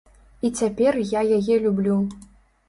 І 0.47 0.49
цяпер 0.59 0.97
я 1.09 1.21
яе 1.37 1.59
люблю. 1.67 1.99